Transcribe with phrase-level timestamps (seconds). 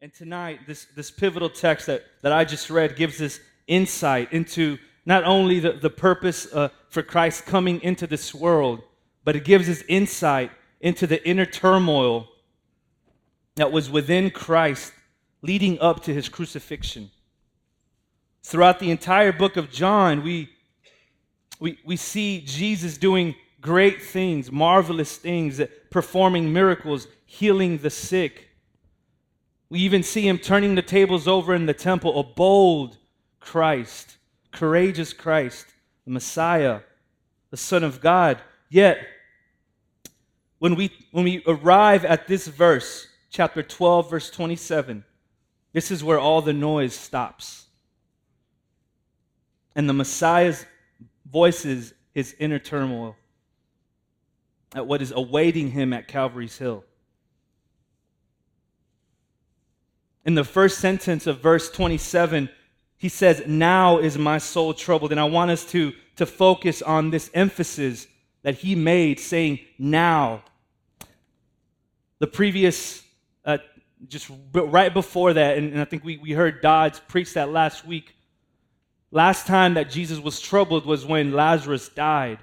[0.00, 4.78] And tonight, this, this pivotal text that, that I just read gives us insight into
[5.04, 8.80] not only the, the purpose uh, for Christ coming into this world,
[9.24, 12.28] but it gives us insight into the inner turmoil
[13.56, 14.92] that was within Christ
[15.42, 17.10] leading up to his crucifixion.
[18.44, 20.48] Throughout the entire book of John, we,
[21.58, 25.60] we, we see Jesus doing great things, marvelous things,
[25.90, 28.47] performing miracles, healing the sick.
[29.70, 32.96] We even see him turning the tables over in the temple, a bold
[33.40, 34.16] Christ,
[34.50, 35.66] courageous Christ,
[36.04, 36.80] the Messiah,
[37.50, 38.40] the Son of God.
[38.70, 38.98] Yet,
[40.58, 45.04] when we, when we arrive at this verse, chapter 12, verse 27,
[45.72, 47.66] this is where all the noise stops.
[49.76, 50.64] And the Messiah's
[51.30, 53.16] voices his inner turmoil
[54.74, 56.84] at what is awaiting him at Calvary's Hill.
[60.28, 62.50] In the first sentence of verse 27,
[62.98, 65.10] he says, Now is my soul troubled.
[65.10, 68.06] And I want us to, to focus on this emphasis
[68.42, 70.42] that he made, saying, Now.
[72.18, 73.02] The previous,
[73.46, 73.56] uh,
[74.06, 77.86] just right before that, and, and I think we, we heard Dodds preach that last
[77.86, 78.14] week.
[79.10, 82.38] Last time that Jesus was troubled was when Lazarus died.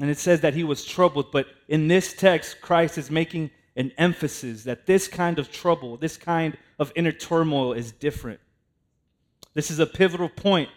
[0.00, 3.90] And it says that he was troubled, but in this text, Christ is making an
[3.96, 8.38] emphasis that this kind of trouble, this kind of inner turmoil is different.
[9.54, 10.68] This is a pivotal point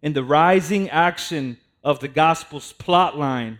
[0.00, 3.58] in the rising action of the gospel's plot line,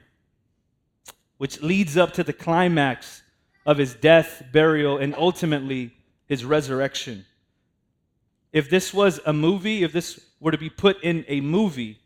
[1.37, 3.23] which leads up to the climax
[3.67, 5.93] of his death, burial, and ultimately
[6.27, 7.27] his resurrection.
[8.51, 11.99] If this was a movie, if this were to be put in a movie,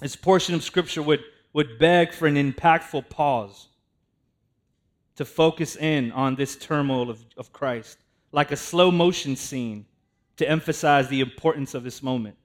[0.00, 3.68] this portion of Scripture would, would beg for an impactful pause
[5.16, 7.98] to focus in on this turmoil of, of Christ,
[8.32, 9.86] like a slow motion scene
[10.36, 12.36] to emphasize the importance of this moment.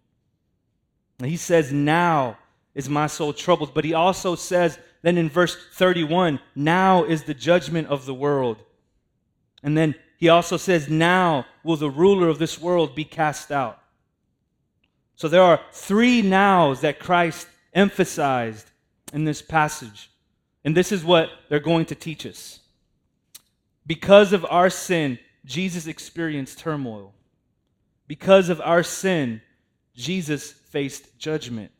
[1.19, 2.37] And he says, Now
[2.73, 3.73] is my soul troubled.
[3.73, 8.57] But he also says, then in verse 31, Now is the judgment of the world.
[9.63, 13.79] And then he also says, Now will the ruler of this world be cast out.
[15.15, 18.71] So there are three nows that Christ emphasized
[19.13, 20.09] in this passage.
[20.63, 22.60] And this is what they're going to teach us.
[23.85, 27.13] Because of our sin, Jesus experienced turmoil.
[28.07, 29.41] Because of our sin,
[29.95, 31.71] Jesus faced judgment.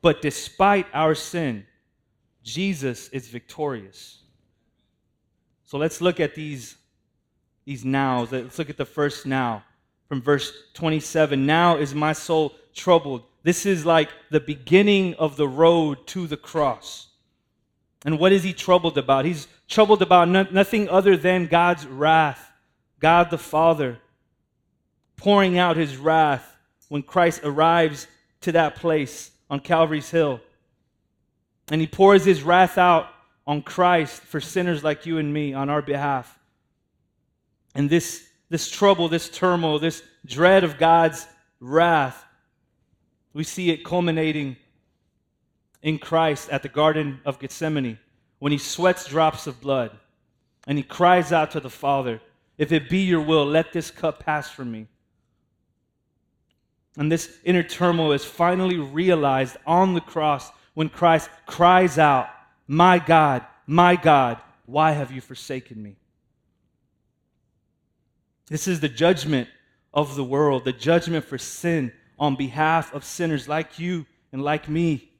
[0.00, 1.66] But despite our sin,
[2.42, 4.18] Jesus is victorious.
[5.64, 6.76] So let's look at these,
[7.64, 8.30] these nows.
[8.30, 9.64] Let's look at the first now
[10.08, 11.46] from verse 27.
[11.46, 13.24] Now is my soul troubled.
[13.42, 17.08] This is like the beginning of the road to the cross.
[18.04, 19.24] And what is he troubled about?
[19.24, 22.52] He's troubled about no, nothing other than God's wrath,
[23.00, 23.98] God the Father
[25.16, 26.56] pouring out his wrath
[26.88, 28.06] when Christ arrives
[28.42, 30.40] to that place on Calvary's Hill.
[31.68, 33.08] And he pours his wrath out
[33.46, 36.38] on Christ for sinners like you and me on our behalf.
[37.74, 41.26] And this this trouble, this turmoil, this dread of God's
[41.58, 42.24] wrath,
[43.32, 44.56] we see it culminating
[45.82, 47.98] in Christ at the Garden of Gethsemane
[48.38, 49.90] when he sweats drops of blood
[50.66, 52.20] and he cries out to the Father,
[52.58, 54.86] If it be your will, let this cup pass from me.
[56.96, 62.28] And this inner turmoil is finally realized on the cross when Christ cries out,
[62.68, 65.96] My God, my God, why have you forsaken me?
[68.48, 69.48] This is the judgment
[69.92, 74.68] of the world, the judgment for sin on behalf of sinners like you and like
[74.68, 75.10] me,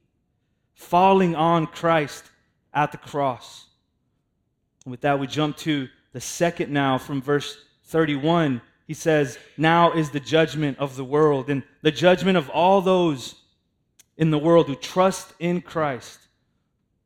[0.73, 2.23] falling on Christ
[2.75, 3.65] at the cross.
[4.85, 8.61] With that, we jump to the second now from verse 31.
[8.85, 13.35] He says, Now is the judgment of the world, and the judgment of all those
[14.17, 16.19] in the world who trust in Christ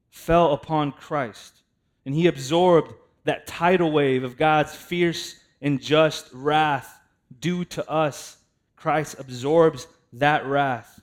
[0.10, 1.62] fell upon Christ.
[2.06, 2.94] And he absorbed
[3.24, 7.00] that tidal wave of God's fierce and just wrath
[7.40, 8.38] due to us.
[8.76, 11.00] Christ absorbs that wrath.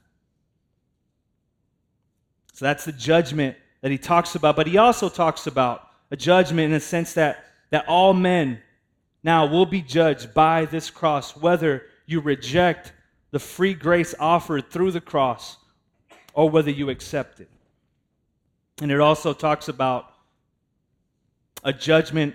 [2.52, 4.56] So that's the judgment that he talks about.
[4.56, 8.60] But he also talks about a judgment in the sense that, that all men
[9.22, 12.92] now will be judged by this cross, whether you reject
[13.30, 15.58] the free grace offered through the cross
[16.34, 17.48] or whether you accept it.
[18.82, 20.12] And it also talks about
[21.62, 22.34] a judgment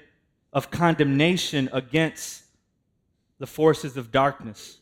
[0.53, 2.43] of condemnation against
[3.39, 4.77] the forces of darkness,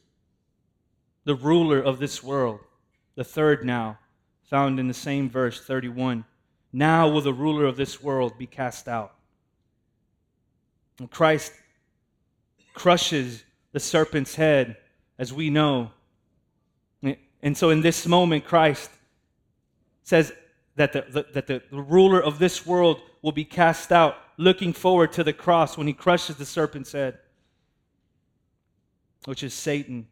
[1.23, 2.59] the ruler of this world.
[3.15, 3.97] The third now,
[4.43, 6.25] found in the same verse 31.
[6.71, 9.13] Now will the ruler of this world be cast out.
[10.99, 11.53] And Christ
[12.73, 14.77] crushes the serpent's head,
[15.17, 15.91] as we know.
[17.41, 18.91] And so in this moment, Christ
[20.03, 20.33] says
[20.75, 24.73] that the, the, that the, the ruler of this world will be cast out, looking
[24.73, 27.17] forward to the cross when he crushes the serpent's head,
[29.25, 30.07] which is Satan.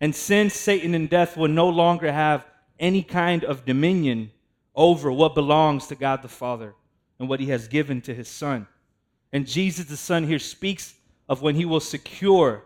[0.00, 2.44] And since Satan, and death will no longer have
[2.78, 4.30] any kind of dominion
[4.76, 6.74] over what belongs to God the Father
[7.18, 8.66] and what he has given to his Son.
[9.32, 10.94] And Jesus the Son here speaks
[11.28, 12.64] of when he will secure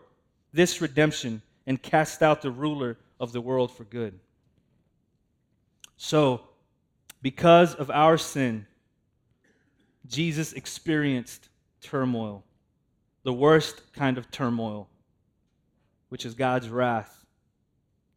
[0.53, 4.19] this redemption and cast out the ruler of the world for good.
[5.97, 6.43] So,
[7.23, 8.67] because of our sin,
[10.07, 11.49] Jesus experienced
[11.81, 12.43] turmoil,
[13.23, 14.89] the worst kind of turmoil,
[16.09, 17.25] which is God's wrath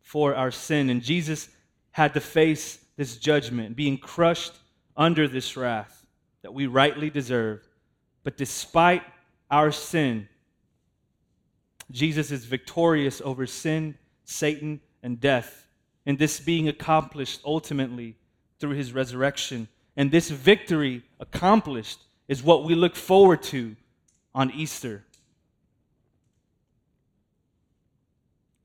[0.02, 0.90] for our sin.
[0.90, 1.50] And Jesus
[1.92, 4.54] had to face this judgment, being crushed
[4.96, 6.06] under this wrath
[6.44, 7.68] that we rightly deserve.
[8.24, 9.04] But despite
[9.50, 10.28] our sin,
[11.92, 15.68] Jesus is victorious over sin, Satan, and death.
[16.06, 18.16] And this being accomplished ultimately
[18.60, 19.68] through his resurrection.
[19.96, 23.76] And this victory accomplished is what we look forward to
[24.34, 25.04] on Easter.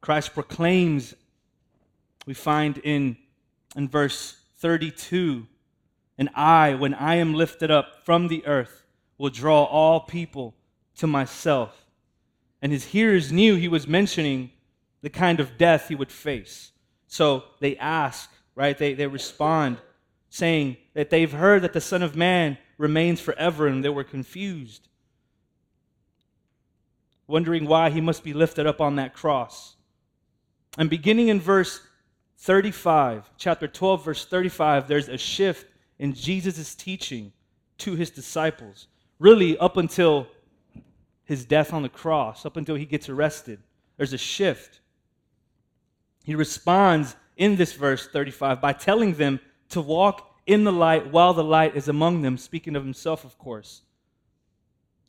[0.00, 1.14] Christ proclaims,
[2.24, 3.16] we find in,
[3.76, 5.46] in verse 32,
[6.16, 8.84] and I, when I am lifted up from the earth,
[9.18, 10.54] will draw all people
[10.96, 11.86] to myself.
[12.60, 14.50] And his hearers knew he was mentioning
[15.00, 16.72] the kind of death he would face.
[17.06, 18.76] So they ask, right?
[18.76, 19.78] They, they respond,
[20.28, 24.88] saying that they've heard that the Son of Man remains forever, and they were confused,
[27.26, 29.76] wondering why he must be lifted up on that cross.
[30.76, 31.80] And beginning in verse
[32.38, 35.66] 35, chapter 12, verse 35, there's a shift
[35.98, 37.32] in Jesus' teaching
[37.78, 38.86] to his disciples,
[39.18, 40.28] really up until
[41.24, 43.58] his death on the cross, up until he gets arrested.
[43.96, 44.80] There's a shift.
[46.24, 49.40] He responds in this verse 35 by telling them
[49.70, 53.36] to walk in the light while the light is among them, speaking of himself, of
[53.36, 53.82] course.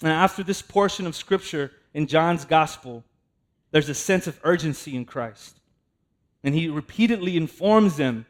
[0.01, 3.03] And after this portion of scripture in John's gospel,
[3.71, 5.59] there's a sense of urgency in Christ.
[6.43, 8.25] And he repeatedly informs them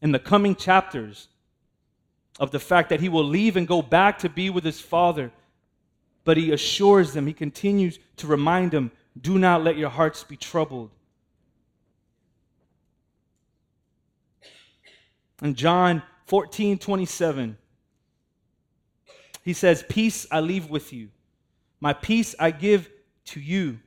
[0.00, 1.28] in the coming chapters
[2.40, 5.30] of the fact that he will leave and go back to be with his Father.
[6.24, 8.90] But he assures them, he continues to remind them,
[9.20, 10.90] do not let your hearts be troubled.
[15.42, 17.58] In John 14 27,
[19.44, 21.08] he says, Peace I leave with you,
[21.80, 22.88] my peace I give
[23.26, 23.80] to you.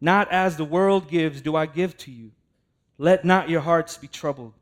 [0.00, 2.30] Not as the world gives, do I give to you.
[3.00, 4.52] Let not your hearts be troubled,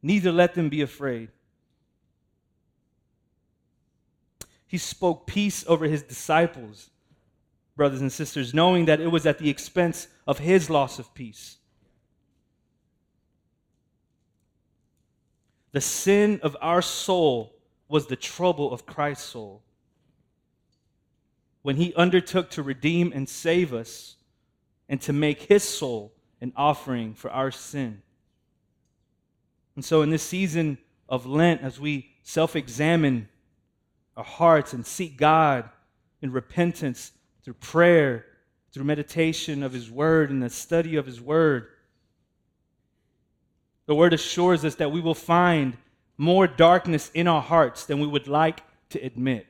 [0.00, 1.30] neither let them be afraid.
[4.68, 6.90] He spoke peace over his disciples,
[7.74, 11.56] brothers and sisters, knowing that it was at the expense of his loss of peace.
[15.72, 17.56] The sin of our soul
[17.88, 19.64] was the trouble of Christ's soul.
[21.62, 24.14] When he undertook to redeem and save us
[24.88, 28.02] and to make his soul an offering for our sin.
[29.76, 30.78] And so, in this season
[31.08, 33.28] of Lent, as we self examine
[34.16, 35.68] our hearts and seek God
[36.22, 38.26] in repentance through prayer,
[38.72, 41.68] through meditation of His Word and the study of His Word,
[43.90, 45.76] the word assures us that we will find
[46.16, 49.48] more darkness in our hearts than we would like to admit.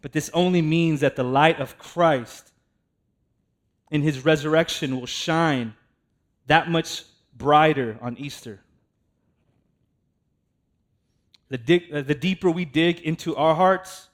[0.00, 2.52] But this only means that the light of Christ
[3.90, 5.74] in his resurrection will shine
[6.46, 7.04] that much
[7.36, 8.60] brighter on Easter.
[11.50, 14.08] The, uh, the deeper we dig into our hearts,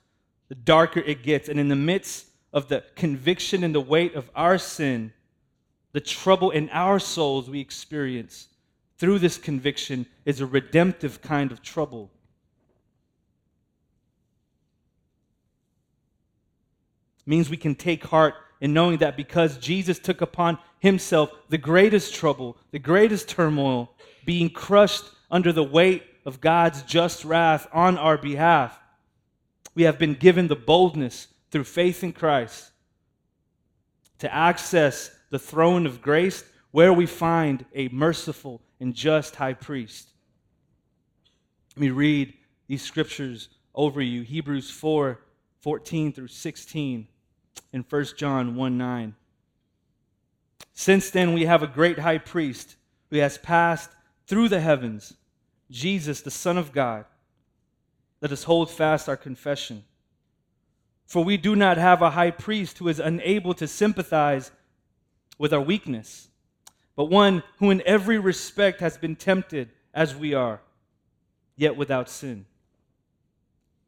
[0.48, 1.48] the darker it gets.
[1.48, 5.12] And in the midst of the conviction and the weight of our sin,
[5.92, 8.48] the trouble in our souls we experience
[8.98, 12.10] through this conviction is a redemptive kind of trouble.
[17.26, 22.14] Means we can take heart in knowing that because Jesus took upon himself the greatest
[22.14, 28.16] trouble, the greatest turmoil, being crushed under the weight of God's just wrath on our
[28.16, 28.78] behalf,
[29.74, 32.70] we have been given the boldness through faith in Christ
[34.18, 40.08] to access the throne of grace where we find a merciful and just high priest.
[41.76, 42.34] Let me read
[42.66, 45.20] these scriptures over you Hebrews 4
[45.60, 47.08] 14 through 16
[47.74, 49.14] and 1 John 1 9.
[50.72, 52.76] Since then, we have a great high priest
[53.10, 53.90] who has passed
[54.26, 55.14] through the heavens,
[55.70, 57.04] Jesus, the Son of God.
[58.20, 59.84] Let us hold fast our confession.
[61.04, 64.52] For we do not have a high priest who is unable to sympathize
[65.36, 66.28] with our weakness,
[66.96, 70.60] but one who in every respect has been tempted as we are,
[71.56, 72.46] yet without sin.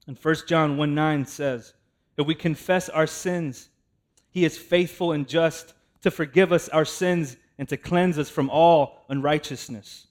[0.09, 1.73] And 1 John 1 9 says,
[2.19, 3.71] If we confess our sins,
[4.37, 8.51] he is faithful and just to forgive us our sins and to cleanse us from
[8.51, 10.09] all unrighteousness.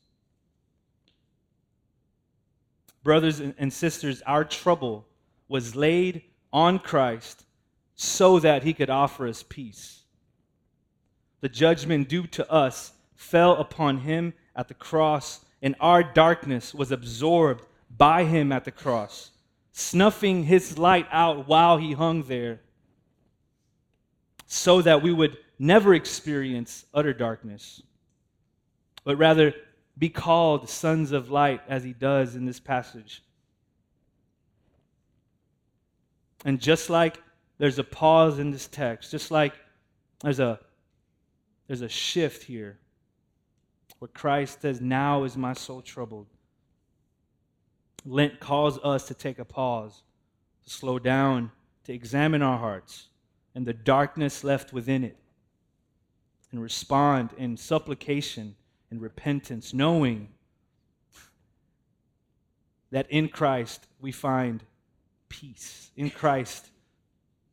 [3.04, 5.06] Brothers and sisters, our trouble
[5.48, 7.46] was laid on Christ
[7.94, 10.02] so that he could offer us peace.
[11.42, 16.92] The judgment due to us fell upon him at the cross, and our darkness was
[16.92, 17.64] absorbed
[17.96, 19.30] by him at the cross,
[19.72, 22.62] snuffing his light out while he hung there,
[24.46, 27.82] so that we would never experience utter darkness,
[29.04, 29.54] but rather
[29.98, 33.24] be called sons of light as he does in this passage.
[36.44, 37.22] And just like
[37.58, 39.54] there's a pause in this text, just like
[40.22, 40.60] there's a
[41.68, 42.78] there's a shift here
[44.00, 46.28] where Christ says, Now is my soul troubled.
[48.06, 50.04] Lent calls us to take a pause,
[50.64, 51.52] to slow down,
[51.86, 53.08] to examine our hearts
[53.56, 55.18] and the darkness left within it,
[56.52, 58.56] and respond in supplication
[58.92, 60.28] and repentance, knowing
[62.92, 64.64] that in Christ we find
[65.30, 65.92] peace.
[65.96, 66.70] In Christ,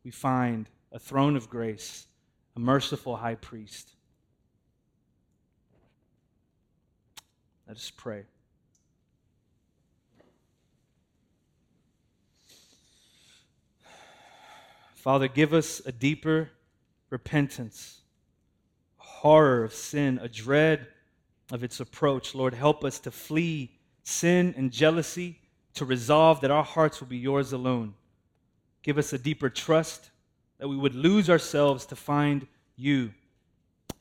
[0.05, 2.07] we find a throne of grace,
[2.55, 3.91] a merciful high priest.
[7.67, 8.25] Let us pray.
[15.03, 16.49] Father, give us a deeper
[17.11, 18.03] repentance,
[19.01, 20.87] a horror of sin, a dread
[21.51, 22.37] of its approach.
[22.37, 23.73] Lord, help us to flee
[24.05, 25.41] sin and jealousy
[25.75, 27.95] to resolve that our hearts will be yours alone.
[28.85, 30.11] Give us a deeper trust
[30.59, 33.13] that we would lose ourselves to find you.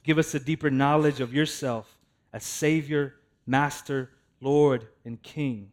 [0.03, 1.97] Give us a deeper knowledge of yourself
[2.31, 3.15] as Savior,
[3.47, 5.71] Master, Lord, and King.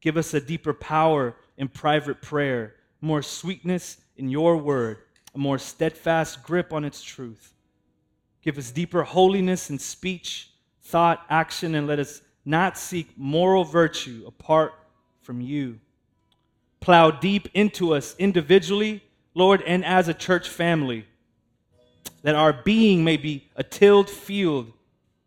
[0.00, 4.98] Give us a deeper power in private prayer, more sweetness in your word,
[5.34, 7.52] a more steadfast grip on its truth.
[8.42, 10.50] Give us deeper holiness in speech,
[10.82, 14.74] thought, action, and let us not seek moral virtue apart
[15.20, 15.78] from you.
[16.80, 19.02] Plow deep into us individually,
[19.34, 21.06] Lord, and as a church family,
[22.22, 24.72] that our being may be a tilled field,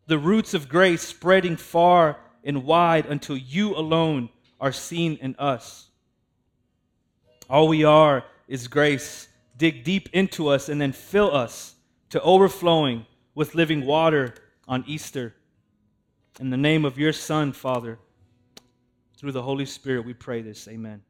[0.06, 4.28] the roots of grace spreading far and wide until you alone
[4.60, 5.88] are seen in us.
[7.48, 9.28] All we are is grace.
[9.56, 11.74] Dig deep into us and then fill us
[12.10, 14.34] to overflowing with living water
[14.68, 15.34] on Easter.
[16.38, 17.98] In the name of your Son, Father,
[19.16, 20.68] through the Holy Spirit, we pray this.
[20.68, 21.02] Amen.